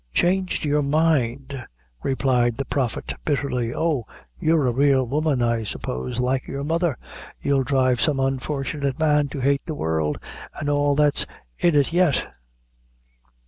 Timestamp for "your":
0.65-0.81, 6.47-6.63